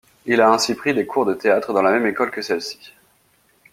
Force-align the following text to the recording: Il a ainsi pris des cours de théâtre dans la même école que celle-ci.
Il 0.25 0.41
a 0.41 0.49
ainsi 0.51 0.73
pris 0.73 0.95
des 0.95 1.05
cours 1.05 1.27
de 1.27 1.35
théâtre 1.35 1.73
dans 1.73 1.83
la 1.83 1.91
même 1.91 2.07
école 2.07 2.31
que 2.31 2.41
celle-ci. 2.41 2.95